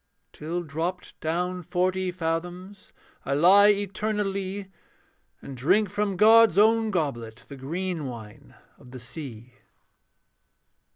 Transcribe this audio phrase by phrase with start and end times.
[0.33, 2.91] Till dropped down forty fathoms,
[3.23, 4.71] I lie eternally;
[5.43, 9.53] And drink from God's own goblet The green wine of the sea.